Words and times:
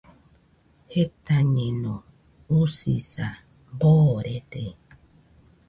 Jetañeno, 0.93 1.93
usisa 2.59 3.27
boorede. 3.79 4.65